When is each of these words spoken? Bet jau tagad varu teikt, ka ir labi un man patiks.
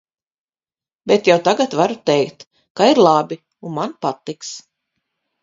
Bet 1.11 1.29
jau 1.29 1.35
tagad 1.47 1.75
varu 1.81 1.97
teikt, 2.11 2.47
ka 2.77 2.89
ir 2.95 3.03
labi 3.09 3.39
un 3.69 3.77
man 3.77 3.95
patiks. 4.01 4.53